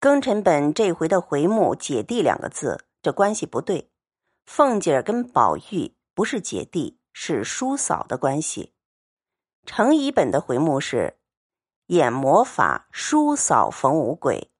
[0.00, 3.90] 庚辰本这回的回目“姐弟”两个字，这关系不对。
[4.46, 8.72] 凤姐儿跟宝玉不是姐弟，是叔嫂的关系。
[9.66, 11.18] 程乙本的回目是
[11.88, 14.52] “演魔法叔嫂逢五鬼，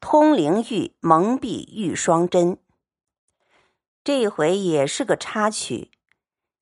[0.00, 2.58] 通灵玉蒙蔽玉双针”。
[4.04, 5.90] 这回也是个插曲，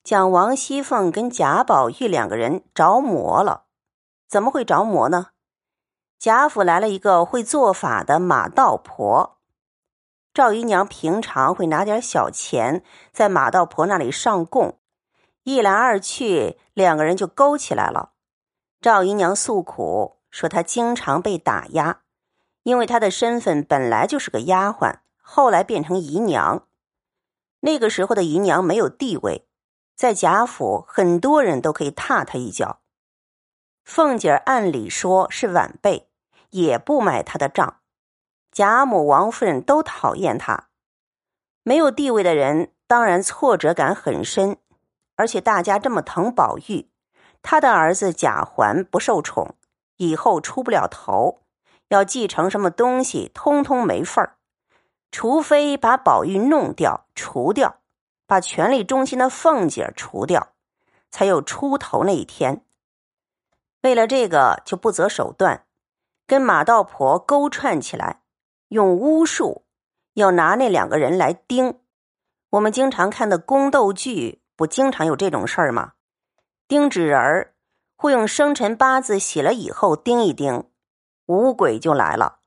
[0.01, 3.65] 讲王熙凤跟贾宝玉两个人着魔了。
[4.29, 5.31] 怎么会着魔呢？
[6.19, 9.37] 贾府来了一个会做法的马道婆，
[10.33, 14.79] 赵姨娘平常会拿点小钱在马道婆那里上供，
[15.43, 18.13] 一来二去，两个人就勾起来了。
[18.81, 22.01] 赵姨娘诉苦说，她经常被打压，
[22.63, 26.67] 因为她的身份本来就是个丫鬟，后来变成姨娘。
[27.59, 29.47] 那个时候的姨娘没有地位，
[29.95, 32.79] 在贾府很多人都可以踏她一脚。
[33.83, 36.06] 凤姐儿按理说是晚辈，
[36.49, 37.81] 也不买他的账。
[38.51, 40.69] 贾母、王夫人都讨厌他。
[41.63, 44.57] 没有地位的人，当然挫折感很深。
[45.15, 46.89] 而且大家这么疼宝玉，
[47.41, 49.55] 他的儿子贾环不受宠，
[49.97, 51.41] 以后出不了头，
[51.89, 54.37] 要继承什么东西，通通没份儿。
[55.11, 57.79] 除非把宝玉弄掉、除掉，
[58.25, 60.53] 把权力中心的凤姐除掉，
[61.09, 62.63] 才有出头那一天。
[63.81, 65.65] 为了这个，就不择手段，
[66.27, 68.21] 跟马道婆勾串起来，
[68.67, 69.65] 用巫术
[70.13, 71.79] 要拿那两个人来盯。
[72.51, 75.93] 我们经常看的宫斗剧，不经常有这种事儿吗？
[76.67, 77.55] 盯纸人儿
[77.95, 80.69] 会用生辰八字写了以后盯一盯，
[81.25, 82.39] 五鬼就来了。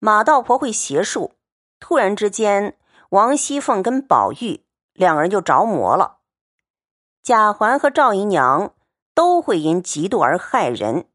[0.00, 1.34] 马道婆会邪术，
[1.80, 2.76] 突然之间，
[3.10, 6.18] 王熙凤跟宝玉两个人就着魔了。
[7.22, 8.74] 贾环和赵姨娘。
[9.18, 11.08] 都会因嫉妒而害人。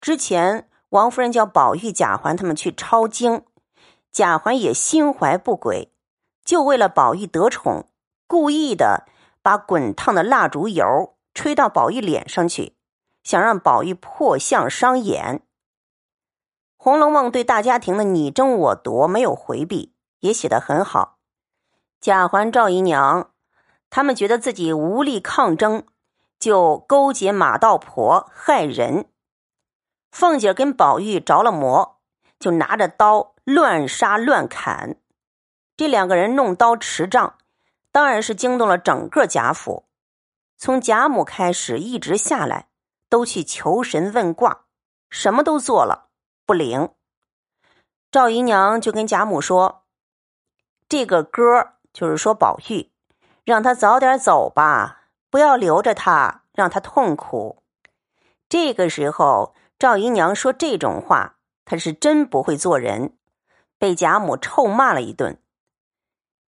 [0.00, 3.44] 之前王夫人叫宝玉、贾环他们去抄经，
[4.10, 5.92] 贾环也心怀不轨，
[6.42, 7.90] 就为了宝玉得宠，
[8.26, 9.04] 故意的
[9.42, 12.76] 把滚烫的蜡烛油吹到宝玉脸上去，
[13.22, 15.40] 想让宝玉破相伤眼。
[16.78, 21.18] 《红楼梦》对大家庭的你争我夺没有回避，也写得很好。
[22.00, 23.32] 贾环、赵姨娘
[23.90, 25.84] 他们觉得自己无力抗争。
[26.38, 29.06] 就勾结马道婆害人，
[30.16, 31.98] 凤姐跟宝玉着了魔，
[32.38, 34.96] 就拿着刀乱杀乱砍。
[35.76, 37.36] 这两个人弄刀持杖，
[37.92, 39.84] 当然是惊动了整个贾府。
[40.56, 42.68] 从贾母开始一直下来，
[43.10, 44.64] 都去求神问卦，
[45.10, 46.08] 什么都做了，
[46.46, 46.88] 不灵。
[48.10, 49.84] 赵姨娘就跟贾母说
[50.88, 52.90] ：“这个哥就是说宝玉，
[53.44, 57.62] 让他早点走吧。”不要留着他，让他痛苦。
[58.48, 63.12] 这个时候，赵姨娘说这种话，她是真不会做人，
[63.78, 65.38] 被贾母臭骂了一顿。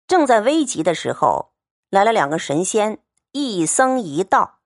[0.07, 1.51] 正在危急的时候，
[1.89, 2.99] 来了两个神仙，
[3.33, 4.59] 一僧一道。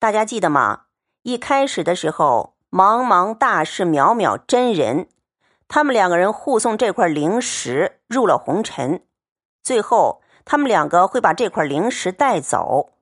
[0.00, 0.86] 大家记得吗？
[1.22, 5.08] 一开始的时候，茫茫大士渺渺真人，
[5.68, 9.06] 他们两个人护送这块灵石入了红尘，
[9.62, 12.92] 最后他们两个会把这块灵石带走。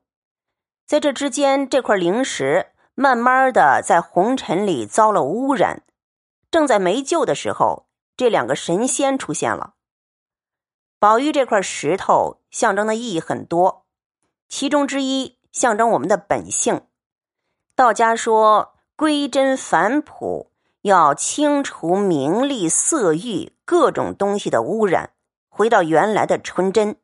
[0.86, 5.82] 在这之间，这块灵石慢慢的在红尘里遭了污染，
[6.50, 9.74] 正在没救的时候，这两个神仙出现了。
[10.98, 13.84] 宝玉这块石头象征的意义很多，
[14.48, 16.82] 其中之一象征我们的本性。
[17.74, 25.10] 道家说归真返朴，要清除名利色欲各种东西的污染，
[25.48, 26.96] 回到原来的纯真。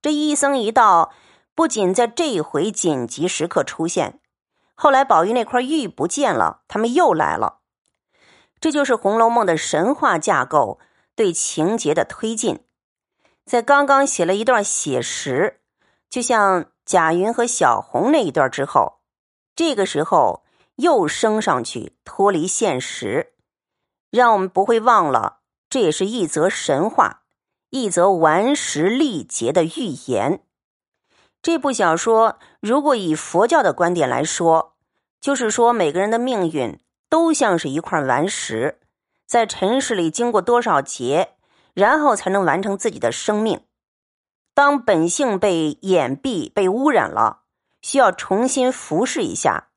[0.00, 1.12] 这一僧一道。
[1.52, 4.19] 不仅在这一回紧急时刻出现，
[4.82, 7.58] 后来宝玉那块玉不见了，他们又来了。
[8.60, 10.80] 这就是《红楼梦》的神话架构
[11.14, 12.60] 对情节的推进。
[13.44, 15.60] 在刚刚写了一段写实，
[16.08, 19.00] 就像贾云和小红那一段之后，
[19.54, 20.44] 这个时候
[20.76, 23.34] 又升上去，脱离现实，
[24.10, 27.24] 让我们不会忘了，这也是一则神话，
[27.68, 30.42] 一则顽石力竭的预言。
[31.42, 34.69] 这部小说如果以佛教的观点来说，
[35.20, 36.78] 就是说每个人的命运
[37.08, 38.78] 都像是一块顽石，
[39.26, 41.34] 在尘世里经过多少劫，
[41.74, 43.60] 然后才能完成自己的生命。
[44.54, 47.42] 当本性被掩蔽、被污染了，
[47.82, 49.68] 需要重新服侍一下，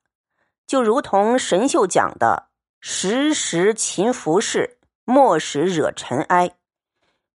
[0.66, 2.48] 就如同神秀讲的
[2.80, 6.52] ：“时时勤拂拭，莫使惹尘埃。”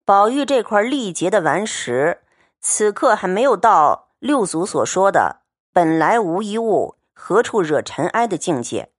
[0.04, 2.22] 宝玉这块力竭的顽石，
[2.60, 4.08] 此刻还没有到。
[4.20, 8.94] 六祖所说的“本来无一物，何处惹尘埃”的境界，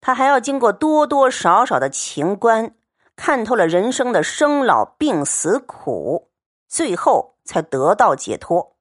[0.00, 2.76] 他还要经过多多少少的情关，
[3.16, 6.30] 看透了人生的生老病死苦，
[6.68, 8.76] 最后才得到解脱。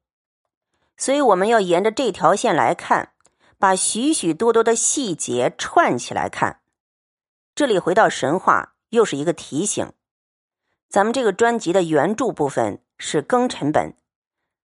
[0.95, 3.13] 所以我们要沿着这条线来看，
[3.57, 6.61] 把许许多多的细节串起来看。
[7.55, 9.91] 这里回到神话，又是一个提醒。
[10.87, 13.95] 咱们这个专辑的原著部分是庚辰本，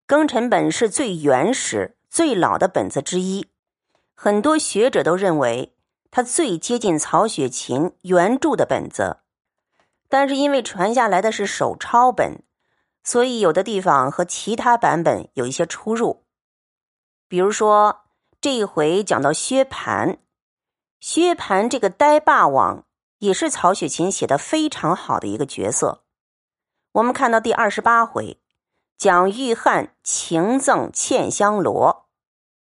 [0.06, 3.48] 庚辰本是最原始、最老的本子之一，
[4.18, 5.76] 很多学者都认为
[6.10, 9.18] 他最接近曹雪芹原著的本子。
[10.08, 12.42] 但是因为传下来的是手抄本，
[13.04, 16.24] 所以有的地方和其他版本有一些出入。
[17.28, 18.04] 比如说
[18.40, 20.18] 这一回讲到薛蟠，
[21.00, 22.86] 薛蟠这个呆霸王
[23.18, 26.04] 也是曹雪芹写的非常好的一个角色。
[26.92, 28.40] 我们看到第二十八回，
[28.96, 32.05] 蒋玉菡情赠茜香罗，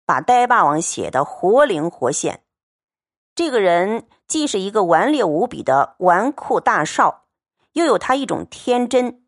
[0.06, 2.44] 把呆霸王写的活灵活现。
[3.36, 7.26] 这个人既是一个顽劣无比的纨绔大少，
[7.74, 9.24] 又有他一种天真。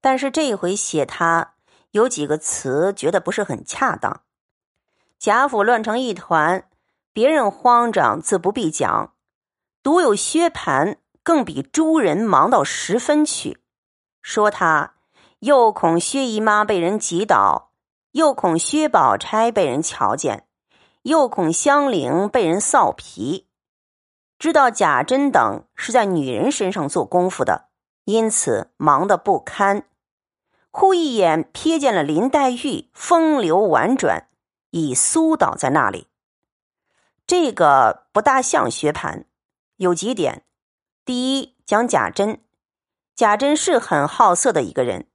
[0.00, 1.54] 但是这一回写他
[1.90, 4.22] 有几个词觉得不是很恰当。
[5.18, 6.68] 贾府乱成一团，
[7.12, 9.14] 别人慌张自不必讲，
[9.82, 13.58] 独有薛蟠更比诸人忙到十分去。
[14.22, 14.94] 说他
[15.40, 17.65] 又恐薛姨妈被人挤倒，
[18.16, 20.46] 又恐薛宝钗被人瞧见，
[21.02, 23.46] 又恐香菱被人臊皮。
[24.38, 27.68] 知道贾珍等是在女人身上做功夫的，
[28.04, 29.86] 因此忙得不堪。
[30.70, 34.28] 忽一眼瞥见了林黛玉，风流婉转，
[34.70, 36.06] 已苏倒在那里。
[37.26, 39.24] 这个不大像薛蟠，
[39.76, 40.46] 有几点：
[41.04, 42.40] 第一，讲贾珍。
[43.14, 45.06] 贾珍是很好色的一个人，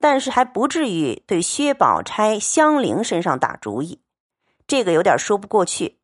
[0.00, 4.02] 但是还不至于对薛宝钗、香菱身上打主意，
[4.66, 5.98] 这个有点说不过去。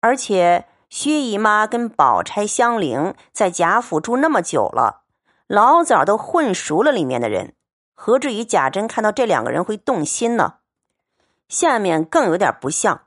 [0.00, 5.04] 而且薛姨妈跟宝钗、香菱在贾府住那么久了，
[5.46, 7.54] 老早都混熟了里面的人，
[7.94, 10.58] 何至于贾珍看到这两个人会动心呢？
[11.48, 13.06] 下面更有点不像，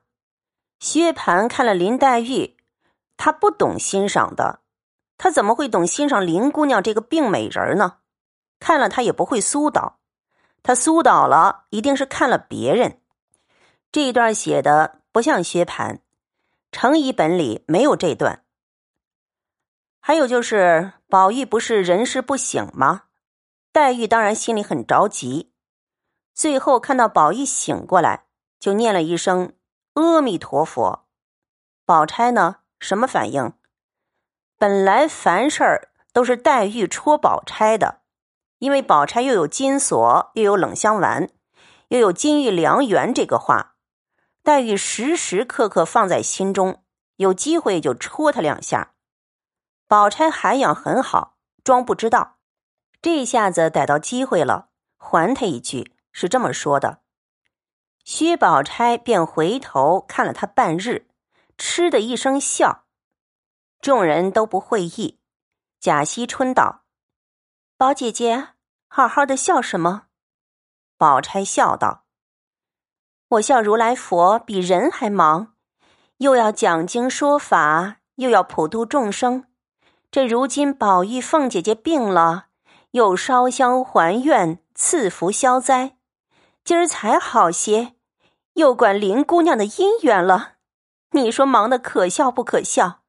[0.79, 2.57] 薛蟠看了林黛玉，
[3.15, 4.61] 他不懂欣赏的。
[5.17, 7.97] 他怎么会懂欣赏林姑娘这个病美人呢？
[8.59, 9.98] 看了他也不会苏倒，
[10.63, 13.01] 他苏倒了一定是看了别人。
[13.91, 15.99] 这一段写的不像薛蟠，
[16.71, 18.43] 程乙本里没有这段。
[19.99, 23.03] 还有就是宝玉不是人事不醒吗？
[23.71, 25.51] 黛玉当然心里很着急，
[26.33, 28.25] 最后看到宝玉醒过来，
[28.59, 29.53] 就念了一声
[29.93, 31.07] 阿弥陀佛。
[31.85, 33.53] 宝钗呢，什么反应？
[34.57, 37.98] 本来凡事儿都是黛玉戳宝钗的，
[38.59, 41.29] 因为宝钗又有金锁，又有冷香丸，
[41.89, 43.75] 又有金玉良缘这个话，
[44.43, 46.83] 黛玉时时刻刻放在心中，
[47.15, 48.93] 有机会就戳他两下。
[49.87, 52.37] 宝钗涵养很好，装不知道，
[53.01, 56.99] 这下子逮到机会了，还他一句，是这么说的。
[58.03, 61.07] 薛宝钗便回头看了他半日，
[61.57, 62.85] 嗤的一声笑。
[63.81, 65.19] 众人都不会意，
[65.79, 66.83] 贾惜春道
[67.79, 68.49] ：“宝姐姐，
[68.89, 70.07] 好好的笑什么？”
[70.99, 72.03] 宝钗笑道
[73.29, 75.53] ：“我笑如来佛比人还忙，
[76.17, 79.45] 又要讲经说法，又要普度众生。
[80.11, 82.47] 这如今宝玉凤姐姐病了，
[82.91, 85.95] 又烧香还愿，赐福消灾，
[86.65, 87.93] 今儿才好些，
[88.55, 90.55] 又管林姑娘的姻缘了。
[91.11, 93.03] 你说忙的可笑不可笑？”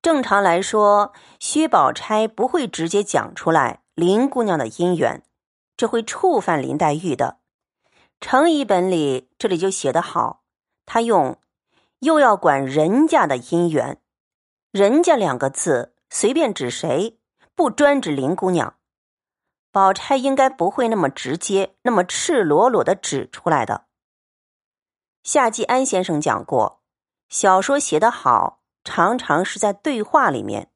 [0.00, 5.22] 正常来说，薛宝钗不会直接讲出来林姑娘的姻缘，
[5.76, 7.38] 这会触犯林黛玉的。
[8.20, 10.44] 程乙本里这里就写得好，
[10.86, 11.38] 他用
[11.98, 14.00] 又要管人家的姻缘，
[14.70, 17.18] 人家两个字随便指谁，
[17.54, 18.78] 不专指林姑娘。
[19.70, 23.86] 宝钗应该不会那么直接、那么赤裸裸的指出来的。
[25.22, 26.80] 夏季安先生讲过，
[27.28, 28.60] 小说写得好。
[28.84, 30.72] 常常是在对话里面，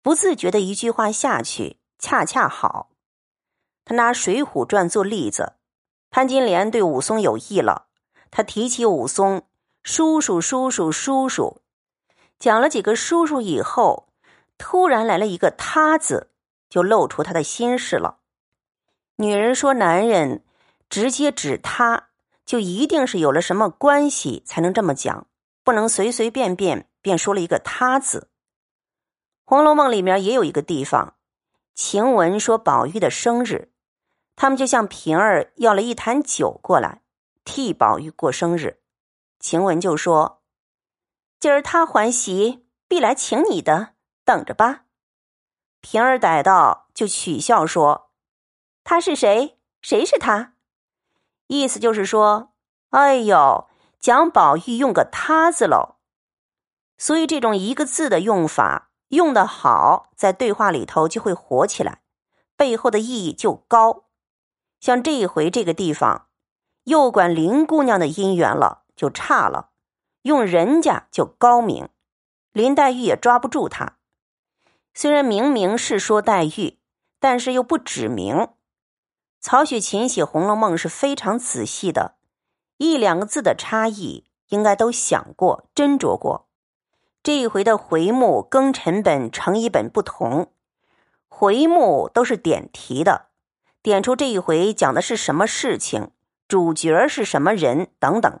[0.00, 2.90] 不自觉的一句话下去，恰恰好。
[3.84, 5.54] 他拿《水浒传》做例子，
[6.10, 7.86] 潘金莲对武松有意了，
[8.32, 9.46] 他提起武松，
[9.84, 11.62] 叔叔叔叔叔叔，
[12.40, 14.08] 讲了几个叔叔以后，
[14.58, 16.30] 突然来了一个他字，
[16.68, 18.18] 就露出他的心事了。
[19.16, 20.44] 女人说男人
[20.90, 22.08] 直接指他，
[22.44, 25.28] 就一定是有了什么关系才能这么讲，
[25.62, 26.88] 不能随随便便。
[27.00, 28.28] 便说了一个“他”字，
[29.44, 31.14] 《红楼梦》里面也有一个地方，
[31.74, 33.72] 晴雯说宝玉的生日，
[34.36, 37.02] 他们就向平儿要了一坛酒过来，
[37.44, 38.80] 替宝玉过生日。
[39.40, 40.42] 晴雯就说
[41.40, 44.84] ：“今儿他还席，必来请你的，等着吧。”
[45.80, 48.12] 平儿逮到就取笑说
[48.84, 49.58] ：“他是谁？
[49.80, 50.54] 谁是他？”
[51.48, 52.52] 意思就是说
[52.90, 55.96] ：“哎呦，蒋宝玉用个他字喽。”
[56.96, 62.00] 所以这种一个字的用法用的好，在对话里头就会火起来，
[62.56, 64.04] 背后的意义就高。
[64.80, 66.28] 像这一回这个地方，
[66.84, 69.72] 又管林姑娘的姻缘了，就差了；
[70.22, 71.90] 用人家就高明。
[72.52, 73.98] 林黛玉也抓不住他。
[74.94, 76.78] 虽然明明是说黛玉，
[77.20, 78.48] 但是又不指明。
[79.40, 82.16] 曹雪芹写《红楼梦》是非常仔细的，
[82.78, 86.48] 一两个字的差异应该都想过、斟酌过。
[87.22, 90.48] 这一回的回目庚辰本、程乙本不同，
[91.28, 93.26] 回目都是点题的，
[93.82, 96.10] 点出这一回讲的是什么事情，
[96.48, 98.40] 主角是什么人等等。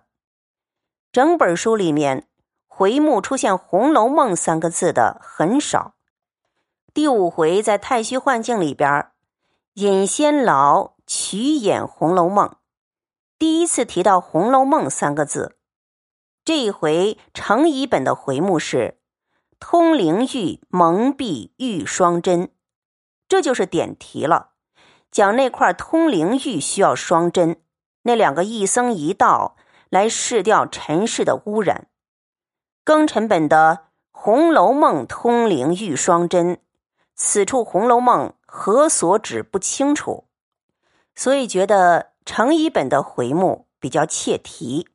[1.10, 2.26] 整本书里面。
[2.74, 5.92] 回目出现《红楼梦》三个字的很少。
[6.94, 9.08] 第五回在太虚幻境里边，
[9.74, 12.48] 尹仙老曲演《红楼梦》，
[13.38, 15.58] 第一次提到《红楼梦》三个字。
[16.44, 18.98] 这一回程乙本的回目是
[19.60, 22.50] “通灵玉蒙蔽玉双针”，
[23.28, 24.50] 这就是点题了，
[25.10, 27.62] 讲那块通灵玉需要双针，
[28.02, 29.56] 那两个一僧一道
[29.88, 31.86] 来试掉尘世的污染。
[32.84, 36.58] 庚辰本的《红楼梦》通灵玉双针，
[37.14, 40.24] 此处《红楼梦》何所指不清楚，
[41.14, 44.88] 所以觉得程乙本的回目比较切题。